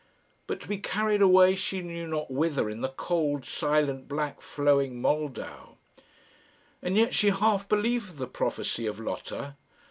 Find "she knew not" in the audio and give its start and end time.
1.53-2.31